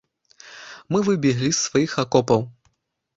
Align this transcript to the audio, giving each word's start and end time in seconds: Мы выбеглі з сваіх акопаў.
Мы 0.95 1.01
выбеглі 1.09 1.49
з 1.51 1.57
сваіх 1.65 1.91
акопаў. 2.05 2.41